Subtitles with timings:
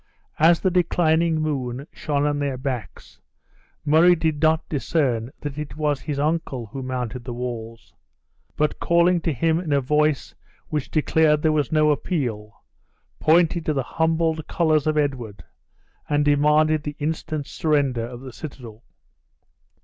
[0.39, 3.19] As the declining moon shone on their backs,
[3.85, 7.93] Murray did not discern that it was his uncle who mounted the walls;
[8.57, 10.33] but calling to him in a voice
[10.69, 12.63] which declared there was no appeal,
[13.19, 15.43] pointed to the humbled colors of Edward,
[16.09, 18.83] and demanded the instant surrender of the citadel.